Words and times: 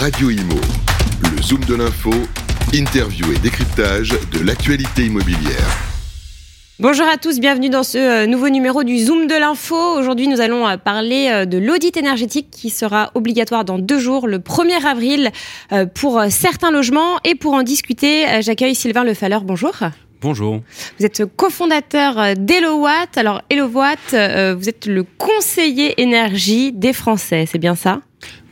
Radio 0.00 0.30
Imo, 0.30 0.56
le 1.24 1.42
zoom 1.42 1.62
de 1.66 1.74
l'info, 1.74 2.10
interview 2.72 3.32
et 3.32 3.38
décryptage 3.38 4.14
de 4.32 4.42
l'actualité 4.42 5.04
immobilière. 5.04 5.76
Bonjour 6.78 7.04
à 7.06 7.18
tous, 7.18 7.38
bienvenue 7.38 7.68
dans 7.68 7.82
ce 7.82 7.98
euh, 7.98 8.26
nouveau 8.26 8.48
numéro 8.48 8.82
du 8.82 8.96
Zoom 8.96 9.26
de 9.26 9.34
l'info. 9.34 9.76
Aujourd'hui, 9.76 10.26
nous 10.26 10.40
allons 10.40 10.66
euh, 10.66 10.78
parler 10.78 11.28
euh, 11.30 11.44
de 11.44 11.58
l'audit 11.58 11.98
énergétique 11.98 12.48
qui 12.50 12.70
sera 12.70 13.10
obligatoire 13.14 13.66
dans 13.66 13.78
deux 13.78 13.98
jours, 13.98 14.26
le 14.26 14.38
1er 14.38 14.86
avril, 14.86 15.32
pour 15.94 16.22
certains 16.30 16.70
logements. 16.70 17.18
Et 17.24 17.34
pour 17.34 17.52
en 17.52 17.62
discuter, 17.62 18.24
j'accueille 18.40 18.74
Sylvain 18.74 19.04
Lefalleur. 19.04 19.42
Bonjour. 19.42 19.76
Bonjour. 20.22 20.62
Vous 20.98 21.04
êtes 21.04 21.26
cofondateur 21.36 22.36
d'Elowatt. 22.38 23.18
Alors, 23.18 23.42
Elowatt, 23.50 23.98
vous 24.12 24.68
êtes 24.68 24.86
le 24.86 25.04
conseiller 25.18 26.00
énergie 26.00 26.72
des 26.72 26.94
Français, 26.94 27.44
c'est 27.46 27.58
bien 27.58 27.74
ça? 27.74 28.00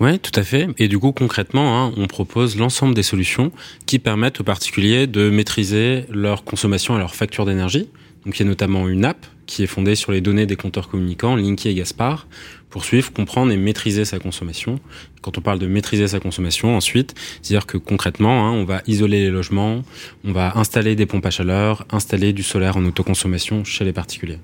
Oui, 0.01 0.19
tout 0.19 0.33
à 0.35 0.43
fait. 0.43 0.69
Et 0.79 0.89
du 0.89 0.99
coup, 0.99 1.13
concrètement, 1.13 1.85
hein, 1.85 1.93
on 1.97 2.07
propose 2.07 2.57
l'ensemble 2.57 2.95
des 2.95 3.03
solutions 3.03 3.53
qui 3.87 3.99
permettent 3.99 4.41
aux 4.41 4.45
particuliers 4.45 5.07
de 5.07 5.29
maîtriser 5.31 6.05
leur 6.11 6.45
consommation 6.45 6.97
et 6.97 6.99
leur 6.99 7.15
facture 7.15 7.45
d'énergie. 7.45 7.89
Donc 8.25 8.39
il 8.39 8.43
y 8.43 8.47
a 8.47 8.49
notamment 8.49 8.89
une 8.89 9.05
app 9.05 9.27
qui 9.47 9.63
est 9.63 9.67
fondée 9.67 9.95
sur 9.95 10.13
les 10.13 10.21
données 10.21 10.47
des 10.47 10.57
compteurs 10.57 10.89
communicants, 10.89 11.35
Linky 11.35 11.69
et 11.69 11.75
Gaspard, 11.75 12.27
pour 12.69 12.85
suivre, 12.85 13.13
comprendre 13.13 13.51
et 13.51 13.57
maîtriser 13.57 14.05
sa 14.05 14.19
consommation. 14.19 14.79
Quand 15.23 15.39
on 15.39 15.41
parle 15.41 15.59
de 15.59 15.67
maîtriser 15.67 16.07
sa 16.07 16.21
consommation, 16.21 16.77
ensuite, 16.77 17.15
c'est-à-dire 17.41 17.67
que 17.67 17.79
concrètement, 17.79 18.47
hein, 18.47 18.53
on 18.53 18.65
va 18.65 18.83
isoler 18.87 19.21
les 19.21 19.31
logements, 19.31 19.83
on 20.25 20.33
va 20.33 20.53
installer 20.57 20.95
des 20.95 21.07
pompes 21.07 21.25
à 21.25 21.31
chaleur, 21.31 21.87
installer 21.91 22.35
du 22.35 22.43
solaire 22.43 22.77
en 22.77 22.85
autoconsommation 22.85 23.65
chez 23.65 23.85
les 23.85 23.95
particuliers. 23.95 24.39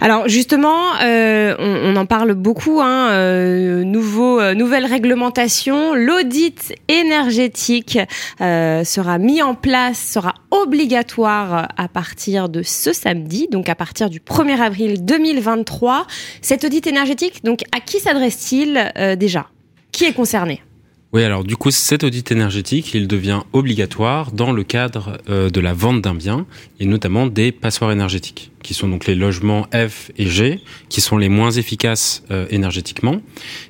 Alors 0.00 0.28
justement, 0.28 0.96
euh, 1.02 1.54
on, 1.58 1.96
en 1.96 2.06
parle 2.06 2.34
beaucoup. 2.34 2.80
Hein, 2.80 3.10
euh, 3.10 3.84
nouveau, 3.84 4.40
euh, 4.40 4.54
nouvelle 4.54 4.86
réglementation, 4.86 5.94
l'audit 5.94 6.74
énergétique 6.88 7.98
sera 8.38 9.18
mis 9.18 9.42
en 9.42 9.54
place, 9.54 9.98
sera 9.98 10.34
obligatoire 10.50 11.68
à 11.76 11.88
partir 11.88 12.48
de 12.48 12.62
ce 12.62 12.92
samedi, 12.92 13.48
donc 13.50 13.68
à 13.68 13.74
partir 13.74 14.10
du 14.10 14.20
1er 14.20 14.60
avril 14.60 15.04
2023. 15.04 16.06
Cet 16.42 16.64
audit 16.64 16.86
énergétique, 16.86 17.44
donc 17.44 17.62
à 17.72 17.80
qui 17.80 18.00
s'adresse-t-il 18.00 18.92
déjà? 19.18 19.46
Qui 19.92 20.04
est 20.04 20.12
concerné? 20.12 20.60
Oui, 21.14 21.22
alors 21.22 21.44
du 21.44 21.54
coup, 21.56 21.70
cet 21.70 22.02
audit 22.02 22.32
énergétique, 22.32 22.92
il 22.92 23.06
devient 23.06 23.42
obligatoire 23.52 24.32
dans 24.32 24.50
le 24.50 24.64
cadre 24.64 25.18
euh, 25.28 25.48
de 25.48 25.60
la 25.60 25.72
vente 25.72 26.02
d'un 26.02 26.16
bien, 26.16 26.44
et 26.80 26.86
notamment 26.86 27.28
des 27.28 27.52
passoires 27.52 27.92
énergétiques, 27.92 28.50
qui 28.64 28.74
sont 28.74 28.88
donc 28.88 29.06
les 29.06 29.14
logements 29.14 29.68
F 29.72 30.10
et 30.18 30.26
G, 30.26 30.58
qui 30.88 31.00
sont 31.00 31.16
les 31.16 31.28
moins 31.28 31.52
efficaces 31.52 32.24
euh, 32.32 32.48
énergétiquement. 32.50 33.22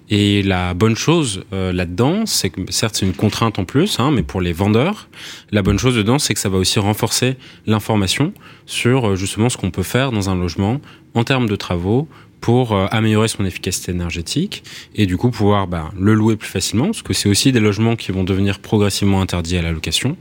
Et 0.08 0.42
la 0.42 0.72
bonne 0.72 0.96
chose 0.96 1.44
euh, 1.52 1.70
là-dedans, 1.70 2.24
c'est 2.24 2.48
que 2.48 2.62
certes 2.70 2.96
c'est 2.96 3.04
une 3.04 3.12
contrainte 3.12 3.58
en 3.58 3.66
plus, 3.66 4.00
hein, 4.00 4.10
mais 4.10 4.22
pour 4.22 4.40
les 4.40 4.54
vendeurs, 4.54 5.10
la 5.52 5.60
bonne 5.60 5.78
chose 5.78 5.96
dedans, 5.96 6.18
c'est 6.18 6.32
que 6.32 6.40
ça 6.40 6.48
va 6.48 6.56
aussi 6.56 6.78
renforcer 6.78 7.36
l'information 7.66 8.32
sur 8.64 9.16
justement 9.16 9.50
ce 9.50 9.58
qu'on 9.58 9.70
peut 9.70 9.82
faire 9.82 10.12
dans 10.12 10.30
un 10.30 10.34
logement 10.34 10.80
en 11.12 11.24
termes 11.24 11.46
de 11.46 11.56
travaux, 11.56 12.08
pour 12.44 12.72
euh, 12.72 12.86
améliorer 12.90 13.28
son 13.28 13.46
efficacité 13.46 13.90
énergétique 13.90 14.64
et 14.94 15.06
du 15.06 15.16
coup 15.16 15.30
pouvoir 15.30 15.66
bah, 15.66 15.90
le 15.98 16.12
louer 16.12 16.36
plus 16.36 16.50
facilement, 16.50 16.88
parce 16.88 17.00
que 17.00 17.14
c'est 17.14 17.30
aussi 17.30 17.52
des 17.52 17.58
logements 17.58 17.96
qui 17.96 18.12
vont 18.12 18.22
devenir 18.22 18.58
progressivement 18.58 19.22
interdits 19.22 19.56
à 19.56 19.62
la 19.62 19.72
location, 19.72 20.18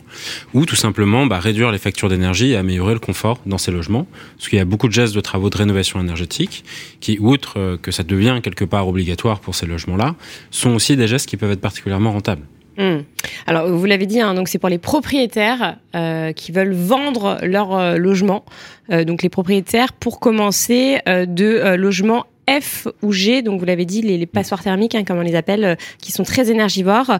ou 0.54 0.66
tout 0.66 0.78
simplement 0.78 1.26
bah, 1.26 1.40
réduire 1.40 1.74
les 1.74 1.80
factures 1.80 2.08
d'énergie 2.08 2.52
et 2.52 2.56
améliorer 2.56 2.94
le 2.94 3.02
confort 3.02 3.42
dans 3.46 3.58
ces 3.58 3.74
logements, 3.74 4.08
parce 4.38 4.48
qu'il 4.48 4.58
y 4.58 4.62
a 4.62 4.66
beaucoup 4.66 4.88
de 4.88 4.94
gestes 4.94 5.14
de 5.14 5.20
travaux 5.20 5.50
de 5.50 5.58
rénovation 5.58 6.00
énergétique 6.00 6.64
qui, 7.02 7.18
outre 7.20 7.60
euh, 7.60 7.76
que 7.76 7.92
ça 7.92 8.04
devient 8.04 8.40
quelque 8.42 8.64
part 8.64 8.88
obligatoire 8.88 9.42
pour 9.42 9.54
ces 9.54 9.66
logements-là, 9.66 10.16
sont 10.50 10.70
aussi 10.70 10.96
des 10.96 11.10
gestes 11.10 11.28
qui 11.28 11.36
peuvent 11.36 11.52
être 11.52 11.60
particulièrement 11.60 12.14
rentables. 12.14 12.44
Hmm. 12.78 13.02
Alors, 13.46 13.70
vous 13.70 13.86
l'avez 13.86 14.06
dit, 14.06 14.20
hein, 14.20 14.34
donc 14.34 14.48
c'est 14.48 14.58
pour 14.58 14.70
les 14.70 14.78
propriétaires 14.78 15.78
euh, 15.96 16.32
qui 16.32 16.52
veulent 16.52 16.74
vendre 16.74 17.40
leur 17.44 17.76
euh, 17.76 17.98
logement. 17.98 18.46
Euh, 18.92 19.04
donc, 19.04 19.22
les 19.22 19.30
propriétaires, 19.30 19.94
pour 19.94 20.20
commencer, 20.20 21.00
de 21.06 21.76
logements 21.76 22.26
F 22.50 22.88
ou 23.02 23.12
G, 23.12 23.42
donc 23.42 23.60
vous 23.60 23.66
l'avez 23.66 23.86
dit, 23.86 24.02
les, 24.02 24.18
les 24.18 24.26
passoires 24.26 24.64
thermiques, 24.64 24.96
hein, 24.96 25.04
comme 25.04 25.18
on 25.18 25.22
les 25.22 25.36
appelle, 25.36 25.78
qui 26.00 26.12
sont 26.12 26.24
très 26.24 26.50
énergivores. 26.52 27.20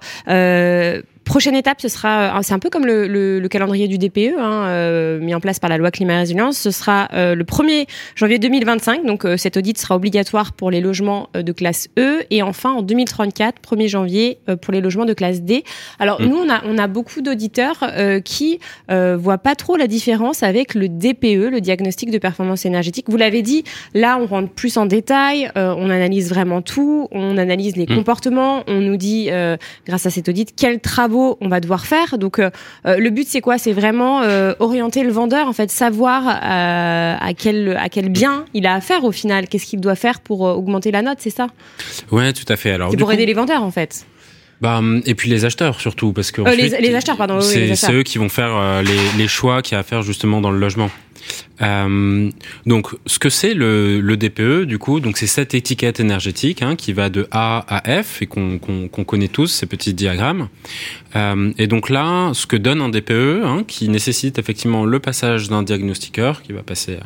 Prochaine 1.26 1.56
étape, 1.56 1.80
ce 1.80 1.88
sera, 1.88 2.38
euh, 2.38 2.42
c'est 2.42 2.54
un 2.54 2.60
peu 2.60 2.70
comme 2.70 2.86
le, 2.86 3.08
le, 3.08 3.40
le 3.40 3.48
calendrier 3.48 3.88
du 3.88 3.98
DPE, 3.98 4.36
hein, 4.38 4.66
euh, 4.68 5.20
mis 5.20 5.34
en 5.34 5.40
place 5.40 5.60
par 5.60 5.70
la 5.70 5.78
loi 5.78 5.90
climat 5.90 6.14
et 6.14 6.18
résilience. 6.18 6.58
Ce 6.58 6.70
sera 6.70 7.08
euh, 7.14 7.34
le 7.34 7.46
1er 7.46 7.88
janvier 8.16 8.40
2025, 8.40 9.06
donc 9.06 9.26
cet 9.38 9.56
audit 9.56 9.78
sera 9.78 9.96
obligatoire 9.96 10.52
pour 10.52 10.70
les 10.70 10.82
logements 10.82 11.30
de 11.34 11.52
classe 11.54 11.88
E, 11.98 12.24
et 12.30 12.42
enfin 12.42 12.72
en 12.72 12.82
2034, 12.82 13.62
1er 13.62 13.88
janvier 13.88 14.40
pour 14.62 14.74
les 14.74 14.82
logements 14.82 15.06
de 15.06 15.14
classe 15.14 15.42
D. 15.42 15.64
Alors 15.98 16.22
mmh. 16.22 16.26
nous, 16.26 16.38
on 16.38 16.50
a, 16.50 16.62
on 16.66 16.78
a 16.78 16.88
beaucoup 16.88 17.22
d'auditeurs 17.22 17.84
qui 18.26 18.60
voient 18.90 19.38
pas 19.38 19.56
trop 19.56 19.78
la 19.78 19.88
différence 19.88 20.44
avec 20.44 20.76
le 20.76 20.90
DPE, 20.90 21.52
le 21.52 21.62
diagnostic 21.62 22.12
de 22.12 22.18
performance 22.18 22.66
énergétique. 22.66 23.06
Vous 23.10 23.18
l'avez 23.18 23.42
dit, 23.42 23.64
là, 23.94 24.18
on 24.20 24.26
rentre 24.26 24.52
plus 24.52 24.78
en 24.78 24.86
détail, 24.86 25.50
on 25.56 25.90
analyse 25.90 26.30
vraiment 26.30 26.62
tout, 26.62 27.08
on 27.12 27.38
analyse 27.38 27.76
les 27.76 27.86
mmh. 27.86 27.96
comportements, 27.96 28.64
on 28.68 28.82
nous 28.82 28.98
dit, 28.98 29.30
grâce 29.86 30.06
à 30.06 30.10
cet 30.10 30.28
audit, 30.28 30.54
quels 30.56 30.80
travaux 30.80 31.13
on 31.14 31.48
va 31.48 31.60
devoir 31.60 31.86
faire. 31.86 32.18
Donc 32.18 32.40
euh, 32.40 32.50
euh, 32.86 32.98
le 32.98 33.10
but 33.10 33.28
c'est 33.28 33.42
quoi? 33.42 33.58
C'est 33.58 33.74
vraiment 33.74 34.22
euh, 34.22 34.54
orienter 34.60 35.04
le 35.04 35.12
vendeur 35.12 35.48
en 35.48 35.54
fait, 35.54 35.72
savoir 35.72 36.28
à 36.28 37.34
quel 37.38 37.78
à 37.78 37.90
quel 37.90 38.10
bien 38.10 38.46
il 38.54 38.66
a 38.66 38.76
affaire 38.76 39.04
au 39.04 39.12
final, 39.12 39.48
qu'est-ce 39.48 39.66
qu'il 39.66 39.80
doit 39.80 39.96
faire 39.96 40.20
pour 40.20 40.42
augmenter 40.42 40.92
la 40.92 41.02
note, 41.02 41.18
c'est 41.20 41.30
ça? 41.30 41.48
Ouais, 42.12 42.34
tout 42.34 42.46
à 42.48 42.56
fait. 42.56 42.72
Alors 42.72 42.92
c'est 42.92 42.98
pour 42.98 43.12
aider 43.12 43.26
les 43.26 43.34
vendeurs 43.34 43.64
en 43.64 43.72
fait. 43.72 44.06
Bah, 44.62 44.82
et 45.06 45.16
puis 45.16 45.30
les 45.30 45.44
acheteurs 45.44 45.82
surtout 45.82 46.14
parce 46.14 46.32
que 46.32 46.42
les, 46.42 46.96
acheteurs 46.96 47.18
pardon 47.18 47.42
c'est 47.42 47.92
eux 47.92 48.04
qui 48.04 48.18
vont 48.18 48.30
faire 48.30 48.82
les, 48.82 49.18
les 49.18 49.28
choix 49.28 49.62
qu'il 49.62 49.74
y 49.74 49.76
a 49.76 49.80
à 49.80 49.84
faire 49.84 50.04
justement 50.04 50.40
dans 50.40 50.52
le 50.52 50.60
logement 50.60 50.90
euh, 51.62 52.30
donc, 52.66 52.88
ce 53.06 53.20
que 53.20 53.30
c'est 53.30 53.54
le, 53.54 54.16
DPE, 54.18 54.66
du 54.66 54.80
coup, 54.80 55.00
donc 55.00 55.18
c'est 55.18 55.28
cette 55.28 55.54
étiquette 55.54 56.00
énergétique 56.00 56.62
hein, 56.62 56.76
qui 56.76 56.94
va 56.94 57.10
de 57.10 57.28
A 57.32 57.66
à 57.68 58.04
F 58.04 58.22
et 58.22 58.26
qu'on 58.26 58.60
connaît 59.06 59.28
tous 59.28 59.48
ces 59.48 59.66
petits 59.66 59.94
diagrammes. 59.94 60.50
Euh, 61.16 61.52
et 61.58 61.68
donc 61.68 61.90
là, 61.90 62.32
ce 62.34 62.48
que 62.48 62.56
donne 62.56 62.82
un 62.82 62.90
DPE, 62.90 63.44
hein, 63.44 63.64
qui 63.68 63.90
nécessite 63.90 64.40
effectivement 64.40 64.86
le 64.86 65.00
passage 65.00 65.50
d'un 65.50 65.64
diagnostiqueur, 65.64 66.42
qui 66.42 66.54
va 66.54 66.64
passer 66.64 66.98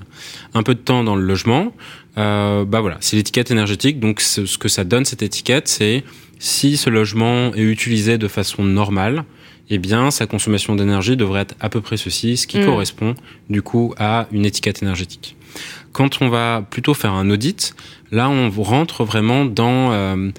un 0.53 0.63
peu 0.63 0.73
de 0.73 0.79
temps 0.79 1.03
dans 1.03 1.15
le 1.15 1.23
logement. 1.23 1.73
Euh, 2.17 2.65
bah 2.65 2.81
voilà, 2.81 2.97
c'est 2.99 3.15
l'étiquette 3.15 3.51
énergétique. 3.51 3.99
Donc, 3.99 4.21
ce 4.21 4.57
que 4.57 4.69
ça 4.69 4.83
donne 4.83 5.05
cette 5.05 5.21
étiquette, 5.21 5.67
c'est 5.67 6.03
si 6.39 6.77
ce 6.77 6.89
logement 6.89 7.53
est 7.53 7.61
utilisé 7.61 8.17
de 8.17 8.27
façon 8.27 8.63
normale, 8.63 9.23
eh 9.69 9.77
bien, 9.77 10.11
sa 10.11 10.27
consommation 10.27 10.75
d'énergie 10.75 11.17
devrait 11.17 11.41
être 11.41 11.55
à 11.59 11.69
peu 11.69 11.81
près 11.81 11.97
ceci, 11.97 12.37
ce 12.37 12.47
qui 12.47 12.59
mm. 12.59 12.65
correspond 12.65 13.15
du 13.49 13.61
coup 13.61 13.93
à 13.97 14.27
une 14.31 14.45
étiquette 14.45 14.81
énergétique. 14.81 15.35
Quand 15.91 16.21
on 16.21 16.29
va 16.29 16.63
plutôt 16.69 16.93
faire 16.93 17.13
un 17.13 17.29
audit, 17.29 17.75
là, 18.11 18.29
on 18.29 18.49
rentre 18.49 19.03
vraiment 19.03 19.45
dans 19.45 19.91
euh, 19.91 20.31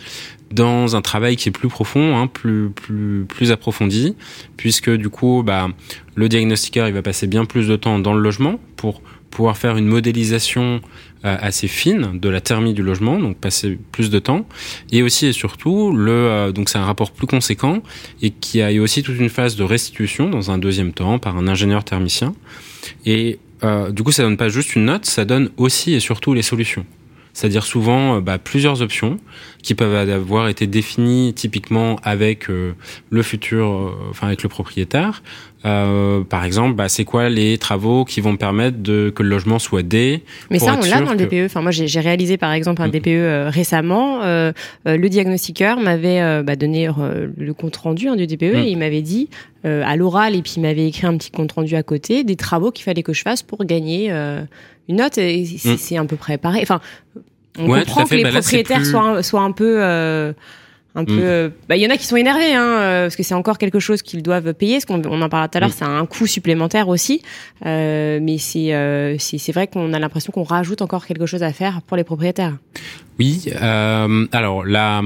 dans 0.50 0.96
un 0.96 1.02
travail 1.02 1.36
qui 1.36 1.48
est 1.48 1.52
plus 1.52 1.68
profond, 1.68 2.16
hein, 2.16 2.26
plus 2.26 2.70
plus 2.70 3.26
plus 3.28 3.50
approfondi, 3.50 4.14
puisque 4.56 4.90
du 4.90 5.08
coup, 5.08 5.42
bah, 5.44 5.68
le 6.14 6.28
diagnostiqueur, 6.28 6.88
il 6.88 6.94
va 6.94 7.02
passer 7.02 7.26
bien 7.26 7.44
plus 7.44 7.68
de 7.68 7.76
temps 7.76 7.98
dans 7.98 8.14
le 8.14 8.20
logement 8.20 8.60
pour 8.76 9.02
pouvoir 9.30 9.56
faire 9.58 9.76
une 9.76 9.86
modélisation 9.86 10.80
assez 11.24 11.68
fine 11.68 12.18
de 12.18 12.28
la 12.28 12.40
thermie 12.40 12.74
du 12.74 12.82
logement, 12.82 13.18
donc 13.18 13.36
passer 13.36 13.78
plus 13.92 14.10
de 14.10 14.18
temps, 14.18 14.46
et 14.92 15.02
aussi 15.02 15.26
et 15.26 15.32
surtout 15.32 15.92
le 15.92 16.12
euh, 16.12 16.52
donc 16.52 16.68
c'est 16.68 16.78
un 16.78 16.84
rapport 16.84 17.10
plus 17.10 17.26
conséquent 17.26 17.82
et 18.22 18.30
qui 18.30 18.62
a 18.62 18.72
eu 18.72 18.78
aussi 18.78 19.02
toute 19.02 19.18
une 19.18 19.28
phase 19.28 19.56
de 19.56 19.64
restitution 19.64 20.30
dans 20.30 20.50
un 20.50 20.58
deuxième 20.58 20.92
temps 20.92 21.18
par 21.18 21.36
un 21.36 21.48
ingénieur 21.48 21.84
thermicien. 21.84 22.34
Et 23.04 23.38
euh, 23.64 23.90
du 23.90 24.02
coup, 24.02 24.12
ça 24.12 24.22
donne 24.22 24.36
pas 24.36 24.48
juste 24.48 24.76
une 24.76 24.84
note, 24.84 25.04
ça 25.04 25.24
donne 25.24 25.50
aussi 25.56 25.94
et 25.94 26.00
surtout 26.00 26.34
les 26.34 26.42
solutions 26.42 26.86
c'est-à-dire 27.38 27.64
souvent 27.64 28.16
euh, 28.16 28.20
bah, 28.20 28.38
plusieurs 28.38 28.82
options 28.82 29.16
qui 29.62 29.76
peuvent 29.76 29.94
avoir 29.94 30.48
été 30.48 30.66
définies 30.66 31.32
typiquement 31.34 31.96
avec 32.02 32.50
euh, 32.50 32.72
le 33.10 33.22
futur, 33.22 33.66
euh, 33.66 33.90
enfin 34.10 34.26
avec 34.26 34.42
le 34.42 34.48
propriétaire. 34.48 35.22
par 35.62 36.44
exemple, 36.44 36.74
bah, 36.74 36.88
c'est 36.88 37.04
quoi 37.04 37.28
les 37.28 37.56
travaux 37.58 38.04
qui 38.04 38.20
vont 38.20 38.36
permettre 38.36 38.78
de 38.78 39.12
que 39.14 39.22
le 39.22 39.28
logement 39.28 39.60
soit 39.60 39.84
D 39.84 40.24
Mais 40.50 40.58
ça, 40.58 40.76
on 40.82 40.84
l'a 40.84 41.00
dans 41.00 41.12
le 41.12 41.16
DPE. 41.16 41.44
Enfin, 41.44 41.62
moi, 41.62 41.70
j'ai 41.70 42.00
réalisé 42.00 42.38
par 42.38 42.52
exemple 42.52 42.82
un 42.82 42.88
DPE 42.88 43.52
récemment. 43.54 44.20
le 44.22 45.08
diagnostiqueur 45.08 45.78
m'avait 45.78 46.42
bah, 46.42 46.56
donné 46.56 46.88
le 47.36 47.54
compte 47.54 47.76
rendu 47.76 48.08
hein, 48.08 48.16
du 48.16 48.26
DPE 48.26 48.54
mm. 48.54 48.56
et 48.56 48.70
il 48.70 48.78
m'avait 48.78 49.02
dit 49.02 49.28
à 49.64 49.96
l'oral 49.96 50.34
et 50.34 50.42
puis 50.42 50.54
il 50.56 50.62
m'avait 50.62 50.88
écrit 50.88 51.06
un 51.06 51.16
petit 51.16 51.30
compte 51.30 51.52
rendu 51.52 51.76
à 51.76 51.82
côté 51.82 52.24
des 52.24 52.36
travaux 52.36 52.70
qu'il 52.72 52.84
fallait 52.84 53.02
que 53.02 53.12
je 53.12 53.22
fasse 53.22 53.42
pour 53.42 53.64
gagner 53.64 54.10
une 54.88 54.96
note. 54.96 55.18
Et 55.18 55.44
c'est 55.44 55.96
mm. 55.96 56.02
à 56.02 56.04
peu 56.04 56.16
près 56.16 56.38
pareil. 56.38 56.62
Enfin, 56.62 56.80
on 57.58 57.66
comprend 57.66 58.04
que 58.04 58.14
les 58.14 58.22
bah 58.22 58.30
propriétaires 58.30 58.86
soient, 58.86 59.22
soient, 59.22 59.42
un 59.42 59.52
peu 59.52 59.82
euh, 59.82 60.32
un 60.94 61.04
peu. 61.04 61.14
Mm. 61.14 61.22
Euh, 61.22 61.48
bah, 61.68 61.76
il 61.76 61.82
y 61.82 61.86
en 61.86 61.90
a 61.90 61.96
qui 61.96 62.06
sont 62.06 62.16
énervés, 62.16 62.54
hein, 62.54 62.66
euh, 62.66 63.04
parce 63.04 63.16
que 63.16 63.22
c'est 63.22 63.34
encore 63.34 63.58
quelque 63.58 63.78
chose 63.78 64.02
qu'ils 64.02 64.22
doivent 64.22 64.52
payer. 64.54 64.74
Parce 64.74 64.84
qu'on 64.84 65.02
on 65.04 65.22
en 65.22 65.28
parlait 65.28 65.48
tout 65.48 65.58
à 65.58 65.60
l'heure, 65.60 65.72
c'est 65.72 65.84
un 65.84 66.06
coût 66.06 66.26
supplémentaire 66.26 66.88
aussi. 66.88 67.22
Euh, 67.64 68.18
mais 68.20 68.38
c'est 68.38 69.16
c'est 69.18 69.52
vrai 69.52 69.66
qu'on 69.66 69.92
a 69.92 69.98
l'impression 69.98 70.32
qu'on 70.32 70.42
rajoute 70.42 70.82
encore 70.82 71.06
quelque 71.06 71.26
chose 71.26 71.42
à 71.42 71.52
faire 71.52 71.82
pour 71.82 71.96
les 71.96 72.04
propriétaires. 72.04 72.56
Oui, 73.18 73.46
euh, 73.60 74.26
alors 74.30 74.64
là, 74.64 75.02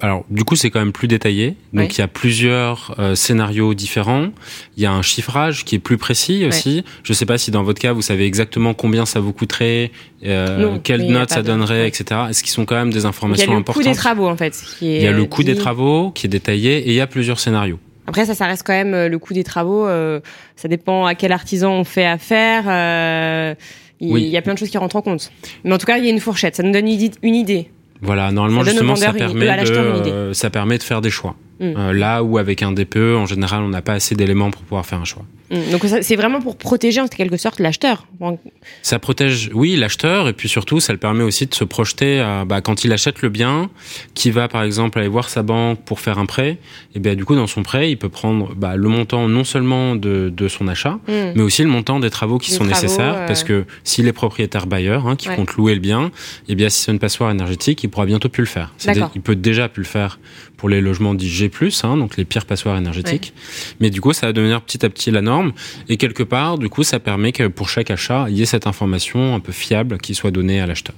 alors 0.00 0.24
du 0.30 0.44
coup 0.44 0.54
c'est 0.54 0.70
quand 0.70 0.78
même 0.78 0.92
plus 0.92 1.08
détaillé. 1.08 1.56
Donc 1.72 1.96
il 1.96 2.00
y 2.00 2.04
a 2.04 2.06
plusieurs 2.08 2.94
euh, 3.00 3.14
scénarios 3.16 3.74
différents. 3.74 4.28
Il 4.76 4.82
y 4.84 4.86
a 4.86 4.92
un 4.92 5.02
chiffrage 5.02 5.64
qui 5.64 5.74
est 5.74 5.78
plus 5.80 5.96
précis 5.98 6.44
aussi. 6.46 6.84
Je 7.02 7.12
sais 7.12 7.26
pas 7.26 7.38
si 7.38 7.50
dans 7.50 7.64
votre 7.64 7.80
cas 7.80 7.92
vous 7.92 8.02
savez 8.02 8.24
exactement 8.24 8.72
combien 8.72 9.04
ça 9.04 9.18
vous 9.18 9.32
coûterait, 9.32 9.90
euh, 10.24 10.58
Non, 10.58 10.78
quelle 10.78 11.06
note 11.10 11.30
ça 11.30 11.42
de- 11.42 11.48
donnerait, 11.48 11.88
etc. 11.88 12.20
Est-ce 12.30 12.42
qu'ils 12.44 12.52
sont 12.52 12.66
quand 12.66 12.76
même 12.76 12.92
des 12.92 13.00
Il 13.00 13.02
y 13.02 13.06
a 13.06 13.08
informations 13.08 13.52
le 13.52 13.58
importantes 13.58 13.82
coût 13.82 13.88
des 13.90 13.96
travaux 13.96 14.28
en 14.28 14.36
fait. 14.36 14.62
Qui 14.78 14.92
est 14.92 14.96
Il 14.98 15.02
y 15.02 15.08
a 15.08 15.12
le 15.12 15.24
coût 15.24 15.42
des 15.42 15.56
travaux 15.56 16.12
qui 16.12 16.26
est 16.26 16.30
détaillé 16.30 16.78
et 16.78 16.88
il 16.90 16.94
y 16.94 17.00
a 17.00 17.06
plusieurs 17.08 17.40
scénarios. 17.40 17.80
Après, 18.08 18.24
ça, 18.24 18.36
ça 18.36 18.46
reste 18.46 18.62
quand 18.64 18.72
même 18.72 18.94
euh, 18.94 19.08
le 19.08 19.18
coût 19.18 19.34
des 19.34 19.42
travaux. 19.42 19.84
euh, 19.84 20.20
ça 20.54 20.68
dépend 20.68 21.04
à 21.06 21.16
quel 21.16 21.32
artisan 21.32 21.72
on 21.72 21.82
fait 21.82 22.06
affaire. 22.06 22.62
euh, 22.68 23.54
il 24.00 24.12
Oui. 24.12 24.22
il 24.22 24.28
y 24.28 24.36
a 24.36 24.42
plein 24.42 24.54
de 24.54 24.58
choses 24.58 24.70
qui 24.70 24.78
rentrent 24.78 24.96
en 24.96 25.02
compte. 25.02 25.30
Mais 25.64 25.72
en 25.72 25.78
tout 25.78 25.86
cas, 25.86 25.98
il 25.98 26.04
y 26.04 26.08
a 26.08 26.10
une 26.10 26.20
fourchette. 26.20 26.56
Ça 26.56 26.62
nous 26.62 26.72
donne 26.72 26.88
une 26.88 27.34
idée. 27.34 27.70
Voilà, 28.02 28.30
normalement 28.30 28.62
Ça 28.62 28.70
justement 28.70 28.94
permet 28.94 29.20
de 29.20 30.10
euh, 30.10 30.32
ça 30.34 30.50
permet 30.50 30.78
de 30.78 30.82
faire 30.82 31.00
des 31.00 31.10
choix. 31.10 31.34
Mm. 31.60 31.64
Euh, 31.76 31.92
là 31.92 32.22
où 32.22 32.38
avec 32.38 32.62
un 32.62 32.72
DPE 32.72 33.16
en 33.16 33.26
général 33.26 33.62
on 33.62 33.68
n'a 33.68 33.82
pas 33.82 33.94
assez 33.94 34.14
d'éléments 34.14 34.50
pour 34.50 34.62
pouvoir 34.62 34.84
faire 34.84 35.00
un 35.00 35.04
choix. 35.04 35.24
Mm. 35.50 35.70
Donc, 35.70 35.84
c'est 36.02 36.16
vraiment 36.16 36.40
pour 36.40 36.56
protéger 36.56 37.00
en 37.00 37.06
quelque 37.06 37.36
sorte 37.36 37.60
l'acheteur. 37.60 38.06
Bon, 38.18 38.38
Ça 38.82 38.98
protège, 38.98 39.50
oui, 39.54 39.76
l'acheteur, 39.76 40.28
et 40.28 40.32
puis 40.32 40.48
surtout, 40.48 40.80
ça 40.80 40.92
le 40.92 40.98
permet 40.98 41.22
aussi 41.22 41.46
de 41.46 41.54
se 41.54 41.62
projeter 41.64 42.18
à, 42.18 42.44
bah, 42.44 42.60
quand 42.60 42.84
il 42.84 42.92
achète 42.92 43.22
le 43.22 43.28
bien, 43.28 43.70
qui 44.14 44.30
va 44.32 44.48
par 44.48 44.64
exemple 44.64 44.98
aller 44.98 45.06
voir 45.08 45.28
sa 45.28 45.42
banque 45.44 45.80
pour 45.84 46.00
faire 46.00 46.18
un 46.18 46.26
prêt, 46.26 46.58
et 46.96 46.98
bien 46.98 47.14
du 47.14 47.24
coup, 47.24 47.36
dans 47.36 47.46
son 47.46 47.62
prêt, 47.62 47.90
il 47.90 47.96
peut 47.96 48.08
prendre 48.08 48.54
bah, 48.56 48.74
le 48.76 48.88
montant 48.88 49.28
non 49.28 49.44
seulement 49.44 49.94
de, 49.94 50.32
de 50.36 50.48
son 50.48 50.66
achat, 50.66 50.98
mm. 51.06 51.12
mais 51.36 51.42
aussi 51.42 51.62
le 51.62 51.68
montant 51.68 52.00
des 52.00 52.10
travaux 52.10 52.38
qui 52.38 52.50
Des 52.50 52.56
sont 52.56 52.64
travaux, 52.64 52.82
nécessaires, 52.82 53.14
euh. 53.18 53.26
parce 53.28 53.44
que 53.44 53.64
s'il 53.84 54.08
est 54.08 54.12
propriétaire 54.12 54.66
bailleur, 54.66 55.06
hein, 55.06 55.14
qui 55.14 55.28
Ouais. 55.28 55.34
compte 55.36 55.54
louer 55.54 55.74
le 55.74 55.80
bien, 55.80 56.10
et 56.48 56.54
bien 56.54 56.68
si 56.68 56.82
c'est 56.82 56.92
une 56.92 56.98
passoire 56.98 57.30
énergétique, 57.30 57.82
il 57.84 57.88
pourra 57.88 58.06
bientôt 58.06 58.28
plus 58.28 58.42
le 58.42 58.48
faire. 58.48 58.72
Il 59.14 59.20
peut 59.20 59.34
déjà 59.36 59.68
plus 59.68 59.82
le 59.82 59.88
faire 59.88 60.18
pour 60.56 60.68
les 60.68 60.80
logements 60.80 61.14
dits 61.14 61.28
G+, 61.50 61.70
hein, 61.82 61.96
donc 61.96 62.16
les 62.16 62.24
pires 62.24 62.46
passoires 62.46 62.76
énergétiques. 62.76 63.32
Mais 63.80 63.90
du 63.90 64.00
coup, 64.00 64.12
ça 64.12 64.26
va 64.26 64.32
devenir 64.32 64.60
petit 64.62 64.84
à 64.84 64.88
petit 64.88 65.10
la 65.10 65.22
norme. 65.22 65.52
Et 65.88 65.96
quelque 65.96 66.22
part, 66.22 66.58
du 66.58 66.68
coup, 66.68 66.82
ça 66.82 66.98
permet 66.98 67.32
que 67.32 67.46
pour 67.48 67.68
chaque 67.68 67.90
achat, 67.90 68.26
il 68.28 68.36
y 68.36 68.42
ait 68.42 68.46
cette 68.46 68.66
information 68.66 69.34
un 69.34 69.40
peu 69.40 69.52
fiable 69.52 69.98
qui 69.98 70.14
soit 70.14 70.30
donnée 70.30 70.60
à 70.60 70.66
l'acheteur. 70.66 70.94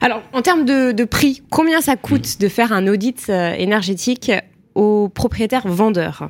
Alors, 0.00 0.22
en 0.32 0.42
termes 0.42 0.64
de, 0.64 0.92
de 0.92 1.04
prix, 1.04 1.42
combien 1.50 1.80
ça 1.80 1.96
coûte 1.96 2.40
de 2.40 2.48
faire 2.48 2.72
un 2.72 2.86
audit 2.88 3.26
euh, 3.28 3.54
énergétique 3.54 4.30
aux 4.74 5.08
propriétaires 5.08 5.66
vendeurs 5.66 6.28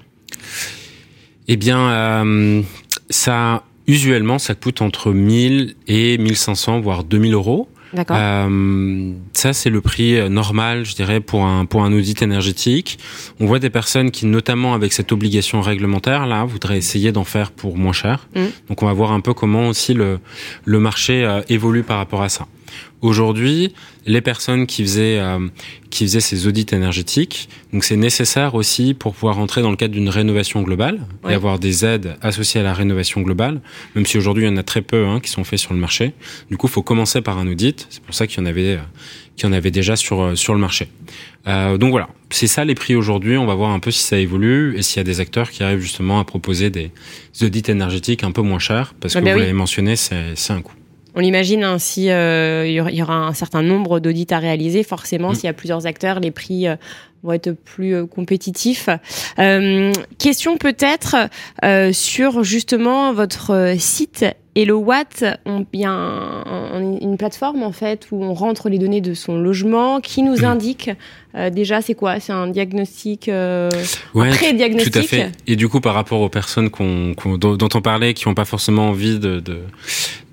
Eh 1.49 1.57
bien, 1.57 1.91
euh, 1.91 2.63
ça, 3.11 3.65
usuellement, 3.87 4.39
ça 4.39 4.55
coûte 4.55 4.83
entre 4.83 5.13
1000 5.13 5.75
et 5.89 6.19
1500, 6.19 6.81
voire 6.81 7.05
2000 7.05 7.35
euros. 7.35 7.69
D'accord. 7.93 8.17
Euh, 8.19 9.13
ça, 9.33 9.53
c'est 9.53 9.71
le 9.71 9.81
prix 9.81 10.17
euh, 10.17 10.29
normal, 10.29 10.85
je 10.85 10.95
dirais, 10.95 11.21
pour 11.21 11.45
un, 11.45 11.67
pour 11.67 11.85
un 11.85 11.93
audit 11.93 12.23
énergétique. 12.23 12.99
On 13.39 13.47
voit 13.47 13.59
des 13.59 13.71
personnes 13.71 14.11
qui, 14.11 14.27
notamment 14.27 14.75
avec 14.75 14.93
cette 14.93 15.13
obligation 15.13 15.61
réglementaire, 15.61 16.27
là, 16.27 16.45
voudraient 16.45 16.79
essayer 16.79 17.13
d'en 17.13 17.25
faire 17.25 17.51
pour 17.51 17.77
moins 17.77 17.93
cher. 17.93 18.29
Mhm. 18.35 18.51
Donc, 18.69 18.83
on 18.83 18.87
va 18.87 18.93
voir 18.93 19.13
un 19.13 19.21
peu 19.21 19.35
comment 19.35 19.69
aussi 19.69 19.95
le, 19.95 20.21
le 20.65 20.81
marché 20.81 21.25
euh, 21.25 21.43
évolue 21.49 21.83
par 21.83 21.99
rapport 21.99 22.23
à 22.23 22.29
ça. 22.29 22.47
Aujourd'hui, 23.01 23.75
les 24.07 24.21
personnes 24.21 24.67
qui 24.67 24.83
faisaient, 24.83 25.19
euh, 25.19 25.49
qui 25.91 26.05
faisaient 26.05 26.21
ces 26.21 26.47
audits 26.47 26.67
énergétiques, 26.73 27.49
donc 27.73 27.83
c'est 27.85 27.97
nécessaire 27.97 28.55
aussi 28.55 28.95
pour 28.95 29.15
pouvoir 29.15 29.39
entrer 29.39 29.61
dans 29.61 29.71
le 29.71 29.77
cadre 29.77 29.93
d'une 29.95 30.09
rénovation 30.09 30.63
globale 30.63 31.01
Ouais. 31.25 31.33
et 31.33 31.35
avoir 31.35 31.59
des 31.59 31.85
aides 31.85 32.17
associées 32.21 32.61
à 32.61 32.65
la 32.65 32.75
rénovation 32.75 33.21
globale, 33.23 33.61
même 33.97 34.07
si 34.07 34.19
aujourd'hui 34.19 34.45
il 34.45 34.49
y 34.49 34.53
en 34.53 34.57
a 34.57 34.63
très 34.63 34.83
peu 34.83 35.05
hein, 35.07 35.19
qui 35.21 35.31
sont 35.31 35.43
faits 35.45 35.59
sur 35.59 35.73
le 35.75 35.81
marché. 35.81 36.13
Du 36.51 36.57
coup, 36.57 36.69
il 36.69 36.71
faut 36.71 36.83
commencer 36.83 37.21
par 37.23 37.39
un 37.39 37.47
audit. 37.49 37.87
C'est 37.91 38.03
pour 38.03 38.15
ça 38.15 38.27
qu'il 38.29 38.39
y 38.39 38.43
en 38.43 38.47
avait, 38.47 38.77
euh, 38.77 38.79
qu'il 39.37 39.47
y 39.49 39.51
en 39.51 39.53
avait 39.53 39.71
déjà 39.73 39.97
sur 39.97 40.23
euh, 40.23 40.35
sur 40.37 40.55
le 40.55 40.61
marché. 40.61 40.89
Euh, 41.49 41.79
donc 41.79 41.91
voilà, 41.91 42.09
c'est 42.31 42.47
ça 42.47 42.65
les 42.65 42.77
prix 42.77 42.95
aujourd'hui. 42.95 43.37
On 43.37 43.47
va 43.47 43.55
voir 43.57 43.71
un 43.71 43.81
peu 43.81 43.91
si 43.91 44.03
ça 44.05 44.17
évolue 44.19 44.77
et 44.77 44.83
s'il 44.83 44.99
y 44.99 45.01
a 45.01 45.05
des 45.05 45.19
acteurs 45.19 45.51
qui 45.51 45.65
arrivent 45.65 45.81
justement 45.81 46.21
à 46.21 46.25
proposer 46.25 46.71
des 46.71 46.93
audits 47.43 47.65
énergétiques 47.69 48.23
un 48.23 48.31
peu 48.31 48.43
moins 48.43 48.61
chers, 48.61 48.95
parce 49.01 49.17
Ah 49.17 49.21
que 49.21 49.25
bah 49.25 49.33
vous 49.33 49.37
oui. 49.39 49.43
l'avez 49.43 49.53
mentionné, 49.53 49.97
c'est 49.97 50.35
c'est 50.37 50.53
un 50.53 50.63
coût. 50.63 50.75
On 51.15 51.21
l'imagine, 51.21 51.63
hein, 51.63 51.79
si 51.79 52.11
euh, 52.11 52.67
il 52.67 52.73
y 52.73 52.81
aura- 52.81 52.91
il 52.91 52.97
y 52.97 53.03
aura 53.03 53.15
un 53.27 53.35
certain 53.35 53.63
nombre 53.63 54.01
d'audits 54.01 54.27
à 54.31 54.39
réaliser, 54.39 54.83
forcément, 54.83 55.31
Mm. 55.31 55.35
s'il 55.35 55.45
y 55.45 55.49
a 55.49 55.53
plusieurs 55.53 55.87
acteurs, 55.87 56.21
les 56.21 56.31
prix 56.31 56.67
euh, 56.67 56.77
vont 57.23 57.33
être 57.33 57.53
plus 57.53 57.95
euh, 57.95 58.07
compétitifs. 58.07 58.89
Euh, 59.39 59.93
question 60.19 60.57
peut-être 60.57 61.17
euh, 61.65 61.93
sur 61.93 62.43
justement 62.45 63.13
votre 63.13 63.75
site 63.79 64.25
Hello 64.55 64.79
Watt. 64.81 65.25
On, 65.47 65.65
il 65.73 65.81
y 65.81 65.85
a 65.87 65.91
un- 65.91 66.43
un- 66.75 66.99
une 67.01 67.17
plateforme 67.17 67.63
en 67.63 67.73
fait 67.73 68.09
où 68.11 68.23
on 68.23 68.35
rentre 68.35 68.69
les 68.69 68.77
données 68.79 69.01
de 69.01 69.15
son 69.15 69.39
logement 69.39 70.01
qui 70.03 70.23
nous 70.23 70.45
indique 70.45 70.91
euh, 71.35 71.49
déjà 71.49 71.81
c'est 71.81 71.95
quoi? 71.95 72.21
C'est 72.21 72.35
un 72.35 72.49
diagnostic, 72.49 73.31
euh, 73.31 73.71
un 74.15 74.19
Ouais, 74.19 74.29
pré-diagnostic? 74.29 74.93
Tout 74.93 74.99
à 74.99 75.03
fait. 75.03 75.33
Et 75.47 75.57
du 75.57 75.67
coup, 75.71 75.81
par 75.81 75.95
rapport 75.95 76.21
aux 76.21 76.29
personnes 76.29 76.69
qu'on, 76.69 77.15
qu'on- 77.15 77.39
dont, 77.39 77.57
dont 77.57 77.69
on 77.73 77.81
parlait, 77.81 78.13
qui 78.13 78.29
n'ont 78.29 78.35
pas 78.35 78.45
forcément 78.45 78.89
envie 78.91 79.19
de, 79.19 79.41
de, 79.41 79.61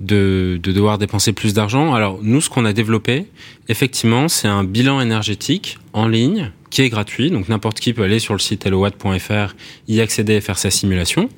de, 0.01 0.59
de 0.61 0.71
devoir 0.73 0.97
dépenser 0.97 1.31
plus 1.31 1.53
d'argent, 1.53 1.93
alors 1.93 2.19
nous, 2.21 2.41
ce 2.41 2.49
qu'on 2.49 2.65
a 2.65 2.73
développé, 2.73 3.27
effectivement, 3.69 4.27
c'est 4.27 4.49
un 4.49 4.65
bilan 4.65 4.99
énergétique 4.99 5.77
en 5.93 6.07
ligne 6.07 6.51
qui 6.69 6.81
est 6.81 6.89
gratuit. 6.89 7.31
Donc 7.31 7.49
n'importe 7.49 7.79
qui 7.79 7.93
peut 7.93 8.03
aller 8.03 8.19
sur 8.19 8.33
le 8.33 8.39
site 8.39 8.65
hellowatt.fr, 8.65 9.55
y 9.87 10.01
accéder 10.01 10.35
et 10.35 10.41
faire 10.41 10.57
sa 10.57 10.69
simulation. 10.69 11.29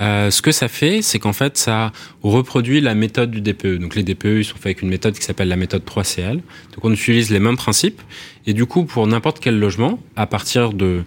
Euh, 0.00 0.30
ce 0.30 0.42
que 0.42 0.52
ça 0.52 0.68
fait, 0.68 1.02
c'est 1.02 1.18
qu'en 1.18 1.32
fait, 1.32 1.56
ça 1.56 1.92
reproduit 2.22 2.80
la 2.80 2.94
méthode 2.94 3.30
du 3.30 3.40
DPE. 3.40 3.78
Donc 3.80 3.96
les 3.96 4.04
DPE, 4.04 4.38
ils 4.38 4.44
sont 4.44 4.54
faits 4.54 4.66
avec 4.66 4.82
une 4.82 4.88
méthode 4.88 5.14
qui 5.14 5.24
s'appelle 5.24 5.48
la 5.48 5.56
méthode 5.56 5.82
3CL. 5.84 6.34
Donc 6.34 6.84
on 6.84 6.92
utilise 6.92 7.30
les 7.30 7.40
mêmes 7.40 7.56
principes. 7.56 8.00
Et 8.46 8.52
du 8.52 8.66
coup, 8.66 8.84
pour 8.84 9.06
n'importe 9.06 9.40
quel 9.40 9.58
logement, 9.58 9.98
à 10.16 10.26
partir 10.26 10.72
de 10.72 11.02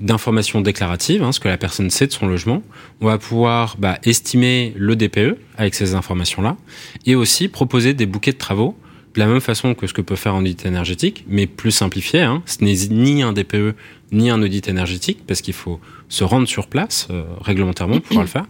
d'informations 0.00 0.60
déclaratives, 0.60 1.22
hein, 1.22 1.30
ce 1.30 1.38
que 1.38 1.46
la 1.46 1.56
personne 1.56 1.88
sait 1.88 2.08
de 2.08 2.12
son 2.12 2.26
logement, 2.26 2.64
on 3.00 3.06
va 3.06 3.18
pouvoir 3.18 3.76
bah, 3.78 3.98
estimer 4.02 4.74
le 4.76 4.96
DPE 4.96 5.36
avec 5.56 5.76
ces 5.76 5.94
informations-là, 5.94 6.56
et 7.06 7.14
aussi 7.14 7.46
proposer 7.46 7.94
des 7.94 8.06
bouquets 8.06 8.32
de 8.32 8.36
travaux 8.36 8.76
de 9.14 9.20
la 9.20 9.26
même 9.26 9.40
façon 9.40 9.74
que 9.74 9.86
ce 9.86 9.92
que 9.92 10.00
peut 10.00 10.16
faire 10.16 10.34
un 10.34 10.40
audit 10.40 10.64
énergétique, 10.64 11.24
mais 11.28 11.46
plus 11.46 11.70
simplifié. 11.70 12.22
Hein. 12.22 12.42
Ce 12.46 12.64
n'est 12.64 12.74
ni 12.90 13.22
un 13.22 13.32
DPE 13.32 13.74
ni 14.12 14.30
un 14.30 14.40
audit 14.42 14.68
énergétique, 14.68 15.20
parce 15.26 15.40
qu'il 15.40 15.54
faut 15.54 15.80
se 16.08 16.22
rendre 16.24 16.46
sur 16.46 16.66
place 16.66 17.08
euh, 17.10 17.22
réglementairement 17.40 17.94
pour 17.96 18.02
pouvoir 18.02 18.24
le 18.24 18.28
faire. 18.30 18.44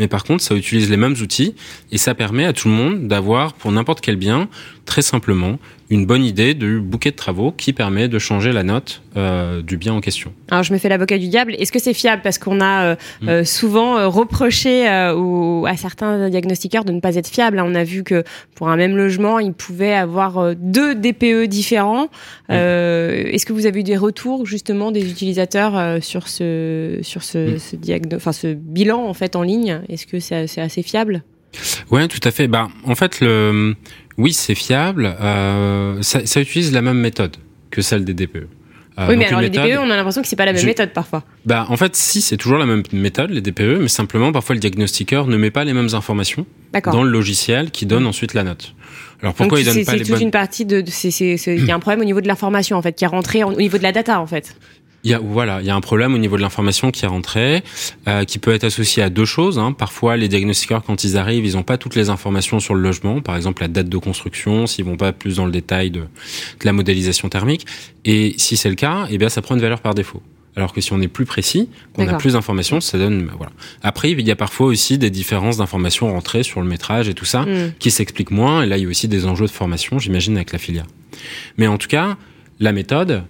Mais 0.00 0.08
par 0.08 0.24
contre, 0.24 0.42
ça 0.42 0.56
utilise 0.56 0.90
les 0.90 0.96
mêmes 0.96 1.14
outils 1.22 1.54
et 1.92 1.98
ça 1.98 2.14
permet 2.16 2.44
à 2.44 2.52
tout 2.52 2.66
le 2.68 2.74
monde 2.74 3.06
d'avoir, 3.06 3.52
pour 3.52 3.70
n'importe 3.70 4.00
quel 4.00 4.16
bien, 4.16 4.48
très 4.84 5.02
simplement, 5.02 5.58
une 5.90 6.04
bonne 6.06 6.24
idée 6.24 6.54
du 6.54 6.80
bouquet 6.80 7.12
de 7.12 7.16
travaux 7.16 7.52
qui 7.52 7.72
permet 7.72 8.08
de 8.08 8.18
changer 8.18 8.50
la 8.52 8.64
note 8.64 9.02
euh, 9.16 9.62
du 9.62 9.76
bien 9.76 9.92
en 9.92 10.00
question. 10.00 10.32
Alors 10.50 10.64
je 10.64 10.72
me 10.72 10.78
fais 10.78 10.88
l'avocat 10.88 11.16
du 11.18 11.28
diable. 11.28 11.54
Est-ce 11.58 11.70
que 11.70 11.78
c'est 11.78 11.94
fiable? 11.94 12.22
Parce 12.24 12.38
qu'on 12.38 12.60
a 12.60 12.96
euh, 13.22 13.42
Mm. 13.42 13.44
souvent 13.44 14.10
reproché 14.10 14.88
aux- 15.14 15.64
à 15.68 15.76
certains 15.76 16.28
diagnostiqueurs 16.30 16.84
de 16.84 16.90
ne 16.92 16.98
pas 17.00 17.14
être 17.14 17.28
fiables. 17.28 17.60
On 17.64 17.74
a 17.76 17.84
vu 17.84 18.02
que 18.02 18.24
pour 18.56 18.68
un 18.70 18.76
même 18.76 18.96
logement, 18.96 19.38
ils 19.38 19.52
pouvaient 19.52 19.94
avoir 19.94 20.56
deux 20.56 20.96
DPE 20.96 21.46
différents. 21.46 22.08
Euh, 22.50 23.22
Est-ce 23.26 23.46
que 23.46 23.52
vous 23.52 23.66
avez 23.66 23.80
eu 23.80 23.84
des 23.84 23.96
retours 23.96 24.46
justement 24.46 24.90
des 24.90 25.03
utilisateurs 25.10 25.76
euh, 25.76 26.00
sur 26.00 26.28
ce 26.28 26.98
sur 27.02 27.22
ce, 27.22 27.54
Mm. 27.54 27.58
ce 27.58 27.76
diagno- 27.76 28.16
enfin 28.16 28.32
ce 28.32 28.54
bilan 28.54 29.06
en 29.06 29.14
fait 29.14 29.36
en 29.36 29.42
ligne? 29.42 29.80
Est-ce 29.88 30.06
que 30.06 30.20
c'est 30.20 30.46
c'est 30.46 30.60
assez 30.60 30.82
fiable? 30.82 31.22
Ouais, 31.90 32.08
tout 32.08 32.20
à 32.24 32.30
fait. 32.32 32.48
Bah, 32.48 32.68
en 32.84 32.94
fait, 32.96 33.20
le, 33.20 33.74
oui, 34.18 34.32
c'est 34.32 34.56
fiable. 34.56 35.16
Euh, 35.20 36.02
ça, 36.02 36.26
ça 36.26 36.40
utilise 36.40 36.72
la 36.72 36.82
même 36.82 36.98
méthode 36.98 37.36
que 37.70 37.80
celle 37.80 38.04
des 38.04 38.14
DPE. 38.14 38.48
Euh, 38.98 39.06
Oui, 39.08 39.16
mais 39.16 39.26
alors 39.26 39.40
les 39.40 39.50
DPE, 39.50 39.78
on 39.80 39.90
a 39.90 39.96
l'impression 39.96 40.22
que 40.22 40.28
c'est 40.28 40.36
pas 40.36 40.46
la 40.46 40.52
même 40.52 40.60
Je- 40.60 40.66
méthode 40.66 40.90
parfois. 40.92 41.24
Bah, 41.46 41.66
en 41.68 41.76
fait, 41.76 41.94
si, 41.96 42.20
c'est 42.20 42.36
toujours 42.36 42.58
la 42.58 42.66
même 42.66 42.82
méthode, 42.92 43.30
les 43.30 43.40
DPE, 43.40 43.78
mais 43.80 43.88
simplement, 43.88 44.30
parfois, 44.32 44.54
le 44.54 44.60
diagnostiqueur 44.60 45.26
ne 45.26 45.36
met 45.36 45.50
pas 45.50 45.64
les 45.64 45.72
mêmes 45.74 45.88
informations 45.94 46.46
D'accord. 46.72 46.92
dans 46.92 47.02
le 47.02 47.10
logiciel 47.10 47.70
qui 47.72 47.86
donne 47.86 48.06
ensuite 48.06 48.34
la 48.34 48.44
note. 48.44 48.74
Alors, 49.20 49.34
pourquoi 49.34 49.58
Donc, 49.58 49.66
il 49.66 49.70
c'est 49.70 49.74
donne 49.78 49.84
pas 49.84 49.92
c'est 49.92 49.98
les 49.98 50.04
toute 50.04 50.12
bonnes... 50.12 50.22
une 50.22 50.30
partie 50.30 50.64
de, 50.64 50.80
de- 50.80 50.90
c'est- 50.90 51.10
c'est- 51.10 51.36
c'est- 51.36 51.56
il 51.56 51.64
y 51.64 51.70
a 51.72 51.74
un 51.74 51.80
problème 51.80 52.00
au 52.00 52.04
niveau 52.04 52.20
de 52.20 52.28
l'information 52.28 52.76
en 52.76 52.82
fait 52.82 52.92
qui 52.94 53.04
est 53.04 53.08
rentré 53.08 53.42
en- 53.42 53.52
au 53.52 53.56
niveau 53.60 53.78
de 53.78 53.82
la 53.82 53.90
data 53.92 54.20
en 54.20 54.26
fait. 54.26 54.56
Il 55.04 55.10
y 55.10 55.14
a, 55.14 55.18
voilà, 55.18 55.60
il 55.60 55.66
y 55.66 55.70
a 55.70 55.74
un 55.74 55.80
problème 55.82 56.14
au 56.14 56.18
niveau 56.18 56.36
de 56.36 56.42
l'information 56.42 56.90
qui 56.90 57.04
est 57.04 57.08
rentrée, 57.08 57.62
euh, 58.08 58.24
qui 58.24 58.38
peut 58.38 58.54
être 58.54 58.64
associé 58.64 59.02
à 59.02 59.10
deux 59.10 59.26
choses. 59.26 59.58
Hein. 59.58 59.72
Parfois, 59.72 60.16
les 60.16 60.28
diagnostiqueurs, 60.28 60.82
quand 60.82 61.04
ils 61.04 61.18
arrivent, 61.18 61.44
ils 61.44 61.54
n'ont 61.56 61.62
pas 61.62 61.76
toutes 61.76 61.94
les 61.94 62.08
informations 62.08 62.58
sur 62.58 62.74
le 62.74 62.80
logement, 62.80 63.20
par 63.20 63.36
exemple 63.36 63.62
la 63.62 63.68
date 63.68 63.88
de 63.90 63.98
construction, 63.98 64.66
s'ils 64.66 64.84
vont 64.86 64.96
pas 64.96 65.12
plus 65.12 65.36
dans 65.36 65.44
le 65.46 65.52
détail 65.52 65.90
de, 65.90 66.00
de 66.00 66.06
la 66.64 66.72
modélisation 66.72 67.28
thermique. 67.28 67.66
Et 68.06 68.34
si 68.38 68.56
c'est 68.56 68.70
le 68.70 68.74
cas, 68.74 69.06
eh 69.10 69.18
bien, 69.18 69.28
ça 69.28 69.42
prend 69.42 69.54
une 69.54 69.60
valeur 69.60 69.80
par 69.80 69.94
défaut. 69.94 70.22
Alors 70.56 70.72
que 70.72 70.80
si 70.80 70.92
on 70.92 71.00
est 71.00 71.08
plus 71.08 71.24
précis, 71.26 71.68
qu'on 71.94 72.06
a 72.06 72.14
plus 72.14 72.34
d'informations, 72.34 72.80
ça 72.80 72.96
donne, 72.96 73.28
voilà. 73.36 73.50
Après, 73.82 74.12
il 74.12 74.20
y 74.20 74.30
a 74.30 74.36
parfois 74.36 74.68
aussi 74.68 74.98
des 74.98 75.10
différences 75.10 75.56
d'informations 75.56 76.12
rentrées 76.12 76.44
sur 76.44 76.60
le 76.62 76.68
métrage 76.68 77.08
et 77.08 77.14
tout 77.14 77.24
ça 77.24 77.42
Hmm. 77.42 77.72
qui 77.80 77.90
s'explique 77.90 78.30
moins. 78.30 78.62
Et 78.62 78.66
là, 78.66 78.78
il 78.78 78.84
y 78.84 78.86
a 78.86 78.88
aussi 78.88 79.08
des 79.08 79.26
enjeux 79.26 79.46
de 79.46 79.50
formation, 79.50 79.98
j'imagine, 79.98 80.36
avec 80.36 80.52
la 80.52 80.58
filière. 80.60 80.86
Mais 81.58 81.66
en 81.66 81.76
tout 81.76 81.88
cas, 81.88 82.16
la 82.60 82.70
méthode, 82.70 83.24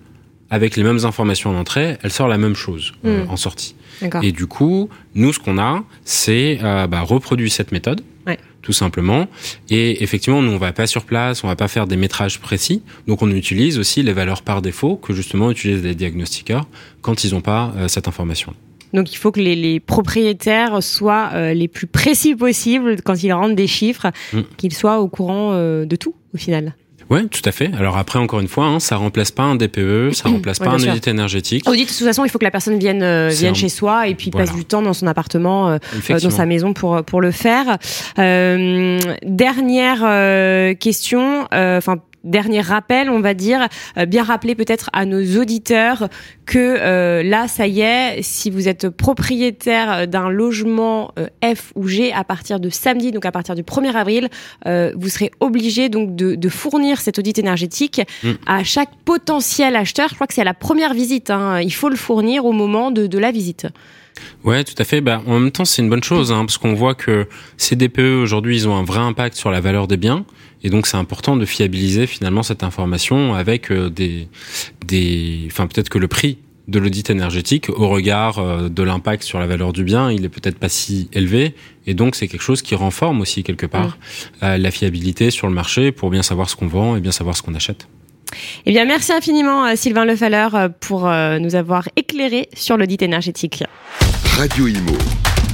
avec 0.54 0.76
les 0.76 0.84
mêmes 0.84 1.04
informations 1.04 1.50
en 1.50 1.56
entrée, 1.56 1.96
elle 2.02 2.12
sort 2.12 2.28
la 2.28 2.38
même 2.38 2.54
chose 2.54 2.92
euh, 3.04 3.24
Mm. 3.24 3.30
en 3.30 3.36
sortie. 3.36 3.74
Et 4.22 4.32
du 4.32 4.46
coup, 4.46 4.88
nous, 5.14 5.32
ce 5.32 5.38
qu'on 5.38 5.58
a, 5.58 5.82
c'est 6.04 6.58
euh, 6.62 6.86
bah, 6.86 7.00
reproduit 7.00 7.50
cette 7.50 7.72
méthode. 7.72 8.02
Ouais. 8.26 8.38
tout 8.62 8.72
simplement. 8.72 9.28
Et 9.68 10.02
effectivement, 10.02 10.40
nous, 10.40 10.52
on 10.52 10.56
va 10.56 10.72
pas 10.72 10.86
sur 10.86 11.04
place, 11.04 11.44
on 11.44 11.48
va 11.48 11.56
pas 11.56 11.68
faire 11.68 11.86
des 11.86 11.98
métrages 11.98 12.40
précis. 12.40 12.80
Donc, 13.06 13.20
on 13.20 13.30
utilise 13.30 13.78
aussi 13.78 14.02
les 14.02 14.14
valeurs 14.14 14.40
par 14.40 14.62
défaut 14.62 14.96
que 14.96 15.12
justement 15.12 15.50
utilisent 15.50 15.82
les 15.82 15.94
diagnostiqueurs 15.94 16.66
quand 17.02 17.24
ils 17.24 17.34
n'ont 17.34 17.42
pas 17.42 17.74
euh, 17.76 17.86
cette 17.88 18.08
information. 18.08 18.54
Donc 18.94 19.12
il 19.12 19.16
faut 19.16 19.32
que 19.32 19.40
les, 19.40 19.80
propriétaires 19.80 20.82
soient 20.82 21.30
euh, 21.34 21.52
les 21.52 21.66
plus 21.66 21.88
précis 21.88 22.34
possibles 22.36 23.02
quand 23.02 23.22
ils 23.22 23.32
rendent 23.32 23.56
des 23.56 23.66
chiffres, 23.66 24.12
mm. 24.32 24.40
qu'ils 24.56 24.72
soient 24.72 25.00
au 25.00 25.08
courant 25.08 25.50
euh, 25.52 25.84
de 25.84 25.96
tout 25.96 26.14
au 26.32 26.38
final. 26.38 26.76
Oui, 27.10 27.28
tout 27.28 27.42
à 27.44 27.52
fait. 27.52 27.70
Alors 27.78 27.96
après, 27.96 28.18
encore 28.18 28.40
une 28.40 28.48
fois, 28.48 28.66
hein, 28.66 28.80
ça 28.80 28.96
remplace 28.96 29.30
pas 29.30 29.42
un 29.42 29.56
DPE, 29.56 30.12
ça 30.12 30.28
remplace 30.30 30.58
pas 30.58 30.70
un 30.70 30.76
audit 30.76 31.06
énergétique. 31.08 31.68
Audit, 31.68 31.84
de 31.84 31.88
toute 31.88 32.06
façon, 32.06 32.24
il 32.24 32.30
faut 32.30 32.38
que 32.38 32.44
la 32.44 32.50
personne 32.50 32.78
vienne, 32.78 33.02
euh, 33.02 33.28
vienne 33.28 33.54
chez 33.54 33.68
soi 33.68 34.08
et 34.08 34.14
puis 34.14 34.30
passe 34.30 34.54
du 34.54 34.64
temps 34.64 34.82
dans 34.82 34.94
son 34.94 35.06
appartement, 35.06 35.68
euh, 35.68 35.78
euh, 36.10 36.20
dans 36.20 36.30
sa 36.30 36.46
maison 36.46 36.72
pour 36.72 37.04
pour 37.04 37.20
le 37.20 37.30
faire. 37.30 37.78
dernière 38.16 39.98
question, 40.78 41.48
enfin 41.52 41.98
dernier 42.24 42.60
rappel, 42.60 43.10
on 43.10 43.20
va 43.20 43.34
dire, 43.34 43.68
euh, 43.96 44.06
bien 44.06 44.24
rappeler 44.24 44.54
peut-être 44.54 44.90
à 44.92 45.06
nos 45.06 45.22
auditeurs 45.40 46.08
que 46.46 46.58
euh, 46.58 47.22
là, 47.22 47.48
ça 47.48 47.66
y 47.66 47.80
est, 47.80 48.22
si 48.22 48.50
vous 48.50 48.68
êtes 48.68 48.88
propriétaire 48.88 50.08
d'un 50.08 50.28
logement 50.28 51.12
euh, 51.18 51.28
F 51.44 51.72
ou 51.74 51.86
G 51.86 52.12
à 52.12 52.24
partir 52.24 52.60
de 52.60 52.70
samedi, 52.70 53.12
donc 53.12 53.24
à 53.24 53.32
partir 53.32 53.54
du 53.54 53.62
1er 53.62 53.94
avril, 53.94 54.28
vous 54.96 55.08
serez 55.08 55.30
obligé 55.40 55.88
donc 55.88 56.16
de, 56.16 56.48
fournir 56.48 57.00
cet 57.00 57.18
audit 57.18 57.38
énergétique 57.38 58.00
mm. 58.22 58.30
à 58.46 58.64
chaque 58.64 58.90
potentiel 59.04 59.76
acheteur. 59.76 60.08
Je 60.08 60.14
crois 60.14 60.26
que 60.26 60.34
c'est 60.34 60.40
à 60.40 60.44
la 60.44 60.54
première 60.54 60.94
visite. 60.94 61.30
Hein. 61.30 61.60
Il 61.60 61.72
faut 61.72 61.88
le 61.88 61.96
fournir 61.96 62.44
au 62.44 62.52
moment 62.52 62.90
de, 62.90 63.06
de 63.06 63.18
la 63.18 63.30
visite. 63.30 63.66
Ouais, 64.44 64.64
tout 64.64 64.74
à 64.78 64.84
fait. 64.84 65.00
Bah, 65.00 65.22
en 65.26 65.40
même 65.40 65.50
temps, 65.50 65.64
c'est 65.64 65.82
une 65.82 65.90
bonne 65.90 66.02
chose, 66.02 66.32
hein, 66.32 66.44
parce 66.44 66.58
qu'on 66.58 66.74
voit 66.74 66.94
que 66.94 67.26
ces 67.56 67.76
DPE 67.76 68.22
aujourd'hui, 68.22 68.56
ils 68.56 68.68
ont 68.68 68.76
un 68.76 68.84
vrai 68.84 69.00
impact 69.00 69.36
sur 69.36 69.50
la 69.50 69.60
valeur 69.60 69.88
des 69.88 69.96
biens. 69.96 70.24
Et 70.64 70.70
donc 70.70 70.86
c'est 70.86 70.96
important 70.96 71.36
de 71.36 71.44
fiabiliser 71.44 72.06
finalement 72.06 72.42
cette 72.42 72.64
information 72.64 73.34
avec 73.34 73.70
euh, 73.70 73.90
des, 73.90 74.28
des, 74.86 75.42
enfin 75.46 75.66
peut-être 75.66 75.90
que 75.90 75.98
le 75.98 76.08
prix 76.08 76.38
de 76.66 76.78
l'audit 76.78 77.10
énergétique 77.10 77.68
au 77.68 77.90
regard 77.90 78.38
euh, 78.38 78.70
de 78.70 78.82
l'impact 78.82 79.22
sur 79.22 79.38
la 79.38 79.46
valeur 79.46 79.74
du 79.74 79.84
bien, 79.84 80.10
il 80.10 80.24
est 80.24 80.30
peut-être 80.30 80.58
pas 80.58 80.70
si 80.70 81.10
élevé 81.12 81.54
et 81.86 81.92
donc 81.92 82.16
c'est 82.16 82.28
quelque 82.28 82.42
chose 82.42 82.62
qui 82.62 82.74
renforme 82.74 83.20
aussi 83.20 83.44
quelque 83.44 83.66
part 83.66 83.98
euh, 84.42 84.56
la 84.56 84.70
fiabilité 84.70 85.30
sur 85.30 85.46
le 85.46 85.52
marché 85.52 85.92
pour 85.92 86.08
bien 86.08 86.22
savoir 86.22 86.48
ce 86.48 86.56
qu'on 86.56 86.66
vend 86.66 86.96
et 86.96 87.00
bien 87.00 87.12
savoir 87.12 87.36
ce 87.36 87.42
qu'on 87.42 87.54
achète. 87.54 87.86
Eh 88.64 88.72
bien, 88.72 88.84
merci 88.86 89.12
infiniment 89.12 89.76
Sylvain 89.76 90.06
Lefalleur 90.06 90.70
pour 90.80 91.02
nous 91.02 91.54
avoir 91.54 91.88
éclairé 91.94 92.48
sur 92.54 92.76
l'audit 92.76 93.00
énergétique. 93.02 93.62
Radio 94.38 94.66
Imo, 94.66 94.96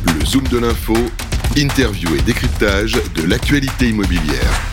le 0.07 0.25
zoom 0.25 0.47
de 0.49 0.59
l'info, 0.59 0.95
interview 1.57 2.15
et 2.15 2.23
décryptage 2.23 2.93
de 3.17 3.29
l'actualité 3.29 3.89
immobilière. 3.89 4.70